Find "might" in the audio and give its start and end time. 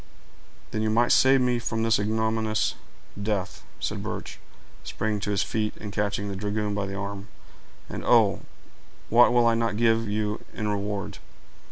0.89-1.11